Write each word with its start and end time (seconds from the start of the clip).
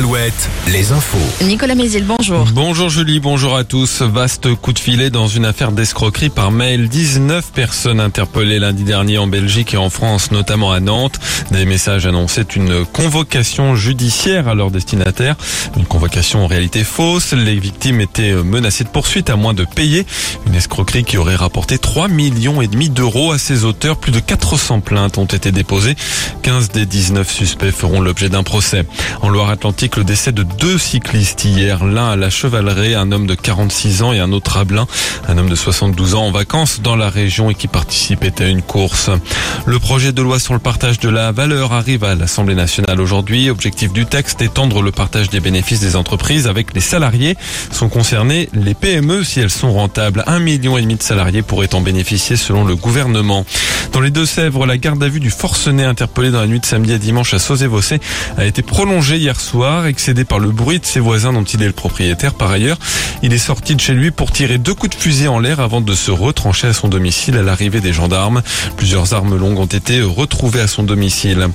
Alouette, 0.00 0.48
les 0.68 0.92
infos. 0.92 1.44
Nicolas 1.44 1.74
Mézil, 1.74 2.06
bonjour. 2.06 2.46
Bonjour 2.54 2.88
Julie, 2.88 3.20
bonjour 3.20 3.54
à 3.54 3.64
tous. 3.64 4.00
Vaste 4.00 4.54
coup 4.54 4.72
de 4.72 4.78
filet 4.78 5.10
dans 5.10 5.28
une 5.28 5.44
affaire 5.44 5.72
d'escroquerie 5.72 6.30
par 6.30 6.52
mail. 6.52 6.88
19 6.88 7.52
personnes 7.52 8.00
interpellées 8.00 8.58
lundi 8.58 8.84
dernier 8.84 9.18
en 9.18 9.26
Belgique 9.26 9.74
et 9.74 9.76
en 9.76 9.90
France, 9.90 10.30
notamment 10.30 10.72
à 10.72 10.80
Nantes. 10.80 11.20
Des 11.50 11.66
messages 11.66 12.06
annonçaient 12.06 12.46
une 12.56 12.86
convocation 12.86 13.74
judiciaire 13.74 14.48
à 14.48 14.54
leur 14.54 14.70
destinataire. 14.70 15.36
Une 15.76 15.84
convocation 15.84 16.44
en 16.44 16.46
réalité 16.46 16.82
fausse. 16.82 17.34
Les 17.34 17.58
victimes 17.58 18.00
étaient 18.00 18.32
menacées 18.32 18.84
de 18.84 18.88
poursuite 18.88 19.28
à 19.28 19.36
moins 19.36 19.52
de 19.52 19.66
payer. 19.66 20.06
Une 20.46 20.54
escroquerie 20.54 21.04
qui 21.04 21.18
aurait 21.18 21.36
rapporté 21.36 21.76
3 21.76 22.08
millions 22.08 22.62
et 22.62 22.68
demi 22.68 22.88
d'euros 22.88 23.32
à 23.32 23.38
ses 23.38 23.64
auteurs. 23.64 23.98
Plus 23.98 24.12
de 24.12 24.20
400 24.20 24.80
plaintes 24.80 25.18
ont 25.18 25.26
été 25.26 25.52
déposées. 25.52 25.94
15 26.42 26.70
des 26.70 26.86
19 26.86 27.30
suspects 27.30 27.70
feront 27.70 28.00
l'objet 28.00 28.30
d'un 28.30 28.44
procès. 28.44 28.86
En 29.20 29.28
Loire-Atlantique, 29.28 29.89
le 29.96 30.04
décès 30.04 30.32
de 30.32 30.42
deux 30.42 30.78
cyclistes 30.78 31.44
hier, 31.44 31.84
l'un 31.84 32.10
à 32.10 32.16
la 32.16 32.30
Chevaleraie, 32.30 32.94
un 32.94 33.12
homme 33.12 33.26
de 33.26 33.34
46 33.34 34.02
ans 34.02 34.12
et 34.12 34.18
un 34.18 34.32
autre 34.32 34.56
à 34.56 34.64
Blain, 34.64 34.86
un 35.28 35.38
homme 35.38 35.48
de 35.48 35.54
72 35.54 36.14
ans 36.14 36.26
en 36.26 36.30
vacances 36.30 36.80
dans 36.80 36.96
la 36.96 37.08
région 37.08 37.50
et 37.50 37.54
qui 37.54 37.66
participait 37.66 38.42
à 38.42 38.46
une 38.46 38.62
course. 38.62 39.10
Le 39.66 39.78
projet 39.78 40.12
de 40.12 40.22
loi 40.22 40.38
sur 40.38 40.54
le 40.54 40.60
partage 40.60 40.98
de 41.00 41.08
la 41.08 41.32
valeur 41.32 41.72
arrive 41.72 42.04
à 42.04 42.14
l'Assemblée 42.14 42.54
nationale 42.54 43.00
aujourd'hui. 43.00 43.50
Objectif 43.50 43.92
du 43.92 44.06
texte, 44.06 44.42
étendre 44.42 44.82
le 44.82 44.92
partage 44.92 45.30
des 45.30 45.40
bénéfices 45.40 45.80
des 45.80 45.96
entreprises 45.96 46.46
avec 46.46 46.74
les 46.74 46.80
salariés. 46.80 47.36
Sont 47.72 47.88
concernés 47.88 48.48
les 48.52 48.74
PME 48.74 49.24
si 49.24 49.40
elles 49.40 49.50
sont 49.50 49.72
rentables. 49.72 50.24
Un 50.26 50.38
million 50.38 50.78
et 50.78 50.82
demi 50.82 50.96
de 50.96 51.02
salariés 51.02 51.42
pourraient 51.42 51.74
en 51.74 51.80
bénéficier 51.80 52.36
selon 52.36 52.64
le 52.64 52.76
gouvernement. 52.76 53.44
Dans 53.92 54.00
les 54.00 54.10
Deux-Sèvres, 54.10 54.66
la 54.66 54.78
garde 54.78 55.02
à 55.02 55.08
vue 55.08 55.18
du 55.18 55.30
forcené 55.30 55.84
interpellé 55.84 56.30
dans 56.30 56.40
la 56.40 56.46
nuit 56.46 56.60
de 56.60 56.66
samedi 56.66 56.92
à 56.92 56.98
dimanche 56.98 57.34
à 57.34 57.40
Sauzé-Vossé 57.40 57.98
a 58.36 58.44
été 58.44 58.62
prolongée 58.62 59.16
hier 59.16 59.40
soir 59.40 59.86
excédé 59.86 60.24
par 60.24 60.38
le 60.38 60.50
bruit 60.50 60.78
de 60.78 60.86
ses 60.86 61.00
voisins 61.00 61.32
dont 61.32 61.42
il 61.42 61.60
est 61.62 61.66
le 61.66 61.72
propriétaire. 61.72 62.34
Par 62.34 62.50
ailleurs, 62.52 62.78
il 63.22 63.32
est 63.32 63.38
sorti 63.38 63.74
de 63.74 63.80
chez 63.80 63.94
lui 63.94 64.12
pour 64.12 64.30
tirer 64.30 64.58
deux 64.58 64.74
coups 64.74 64.96
de 64.96 65.02
fusil 65.02 65.26
en 65.26 65.40
l'air 65.40 65.58
avant 65.58 65.80
de 65.80 65.94
se 65.94 66.12
retrancher 66.12 66.68
à 66.68 66.72
son 66.72 66.86
domicile 66.86 67.36
à 67.36 67.42
l'arrivée 67.42 67.80
des 67.80 67.92
gendarmes. 67.92 68.42
Plusieurs 68.76 69.12
armes 69.12 69.36
longues 69.36 69.58
ont 69.58 69.66
été 69.66 70.00
retrouvées 70.02 70.60
à 70.60 70.68
son 70.68 70.84
domicile. 70.84 71.48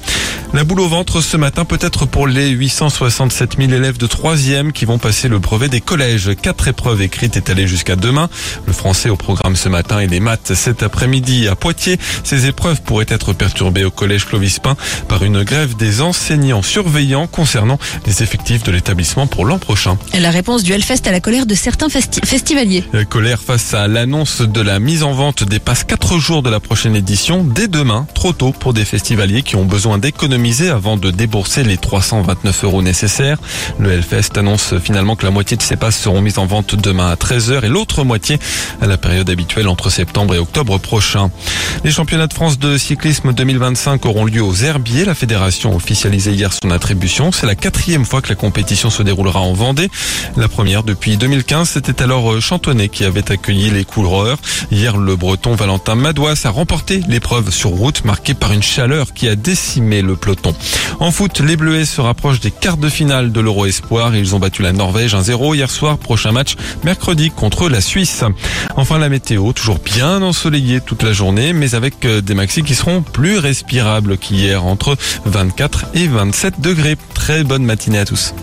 La 0.54 0.64
boule 0.64 0.82
au 0.82 0.88
ventre 0.88 1.22
ce 1.22 1.38
matin 1.38 1.66
peut-être 1.66 2.06
pour 2.06 2.28
les 2.28 2.50
867 2.50 3.58
000 3.58 3.72
élèves 3.72 3.98
de 3.98 4.08
troisième 4.08 4.72
qui 4.72 4.86
vont 4.86 4.98
passer 4.98 5.28
le 5.28 5.40
brevet 5.40 5.70
des 5.70 5.82
collèges. 5.82 6.32
Quatre 6.42 6.68
épreuves 6.68 7.02
écrites 7.02 7.38
étalées 7.38 7.68
jusqu'à 7.68 7.96
demain. 7.96 8.30
Le 8.66 8.74
français 8.74 9.10
au 9.10 9.16
programme 9.16 9.56
ce 9.56 9.70
matin 9.70 10.00
et 10.00 10.08
les 10.08 10.20
maths 10.20 10.54
cet 10.54 10.84
après-midi 10.84 11.48
à 11.48 11.56
Poitiers. 11.56 11.98
Ces 12.26 12.48
épreuves 12.48 12.82
pourraient 12.82 13.06
être 13.08 13.34
perturbées 13.34 13.86
au 13.86 13.92
collège 13.92 14.26
Clovis 14.26 14.58
Pain 14.58 14.76
par 15.08 15.24
une 15.24 15.44
grève 15.44 15.76
des 15.76 16.02
enseignants 16.02 16.64
surveillants 16.64 17.28
concernant 17.28 17.78
les 18.08 18.24
effectifs 18.24 18.64
de 18.64 18.72
l'établissement 18.72 19.28
pour 19.28 19.46
l'an 19.46 19.60
prochain. 19.60 20.00
La 20.20 20.32
réponse 20.32 20.64
du 20.64 20.74
Hellfest 20.74 21.06
à 21.06 21.12
la 21.12 21.20
colère 21.20 21.46
de 21.46 21.54
certains 21.54 21.88
festivaliers. 21.90 22.84
La 22.94 23.06
colère 23.06 23.44
face 23.44 23.76
à 23.76 23.88
l'annonce 23.88 24.42
de 24.42 24.60
la 24.60 24.80
mise 24.80 25.04
en 25.04 25.14
vente 25.14 25.44
des 25.44 25.60
passes 25.60 25.84
4 25.84 26.18
jours 26.18 26.42
de 26.42 26.50
la 26.50 26.60
prochaine 26.60 26.96
édition 26.96 27.44
dès 27.44 27.68
demain, 27.68 28.08
trop 28.16 28.34
tôt 28.34 28.52
pour 28.52 28.74
des 28.74 28.86
festivaliers 28.86 29.44
qui 29.44 29.56
ont 29.56 29.66
besoin 29.66 30.00
d'économiser 30.00 30.70
avant 30.70 30.98
de 30.98 31.12
débourser 31.12 31.64
les 31.64 31.78
329 31.78 32.64
euros 32.64 32.82
nécessaires. 32.82 33.38
Le 33.78 33.92
Hellfest 33.92 34.36
annonce 34.36 34.74
finalement 34.80 35.16
que 35.16 35.26
la 35.26 35.32
moitié 35.32 35.58
de 35.58 35.62
ces 35.62 35.76
passes 35.76 36.00
seront 36.00 36.22
mises 36.22 36.40
en 36.40 36.48
vente 36.48 36.74
demain 36.74 37.12
à 37.12 37.16
13h 37.16 37.64
et 37.64 37.70
l'autre 37.70 38.04
moitié 38.04 38.40
à 38.82 38.88
la 38.88 38.98
période 38.98 39.30
habituelle 39.30 39.68
entre 39.68 39.92
septembre 39.92 40.34
et 40.34 40.40
octobre 40.40 40.80
prochain. 40.80 41.30
Les 41.84 41.92
championnats 41.92 42.15
de 42.16 42.34
France 42.34 42.58
de 42.58 42.78
cyclisme 42.78 43.34
2025 43.34 44.06
auront 44.06 44.24
lieu 44.24 44.42
aux 44.42 44.56
Herbiers. 44.56 45.04
La 45.04 45.14
fédération 45.14 45.76
officialisé 45.76 46.32
hier 46.32 46.54
son 46.54 46.72
attribution. 46.72 47.34
C'est 47.34 47.46
la 47.46 47.56
quatrième 47.56 48.06
fois 48.06 48.22
que 48.22 48.30
la 48.30 48.36
compétition 48.36 48.90
se 48.90 49.04
déroulera 49.04 49.42
en 49.42 49.52
Vendée. 49.52 49.90
La 50.38 50.48
première 50.48 50.84
depuis 50.84 51.18
2015, 51.18 51.70
c'était 51.70 52.02
alors 52.02 52.32
euh, 52.32 52.40
Chantonnet 52.40 52.88
qui 52.88 53.04
avait 53.04 53.30
accueilli 53.32 53.70
les 53.70 53.84
coureurs. 53.84 54.38
Hier, 54.72 54.96
le 54.96 55.18
breton 55.18 55.56
Valentin 55.56 55.96
Madouas 55.96 56.42
a 56.46 56.50
remporté 56.50 57.02
l'épreuve 57.10 57.52
sur 57.52 57.72
route 57.72 58.06
marquée 58.06 58.34
par 58.34 58.54
une 58.54 58.64
chaleur 58.64 59.14
qui 59.14 59.28
a 59.28 59.36
décimé 59.36 60.02
le 60.02 60.16
peloton. 60.16 60.56
En 61.02 61.12
foot, 61.12 61.42
les 61.42 61.58
Bleuets 61.58 61.86
se 61.86 62.00
rapprochent 62.00 62.40
des 62.40 62.52
quarts 62.52 62.78
de 62.78 62.88
finale 62.88 63.34
de 63.34 63.42
l'Euro 63.42 63.66
Espoir. 63.66 64.16
Ils 64.16 64.36
ont 64.36 64.40
battu 64.40 64.62
la 64.62 64.72
Norvège 64.72 65.16
1-0 65.16 65.56
hier 65.56 65.70
soir. 65.70 65.98
Prochain 65.98 66.32
match 66.32 66.56
mercredi 66.86 67.30
contre 67.30 67.68
la 67.68 67.82
Suisse. 67.82 68.24
Enfin, 68.78 69.00
la 69.00 69.10
météo, 69.10 69.52
toujours 69.52 69.80
bien 69.80 70.22
ensoleillée 70.22 70.80
toute 70.80 71.04
la 71.04 71.12
journée, 71.12 71.52
mais 71.52 71.76
avec 71.76 72.05
des 72.06 72.34
maxis 72.34 72.64
qui 72.64 72.76
seront 72.76 73.02
plus 73.02 73.38
respirables 73.38 74.18
qu'hier, 74.18 74.66
entre 74.66 74.98
24 75.26 75.86
et 75.94 76.08
27 76.08 76.62
degrés. 76.62 76.98
Très 77.14 77.44
bonne 77.44 77.64
matinée 77.64 78.00
à 78.00 78.06
tous. 78.06 78.34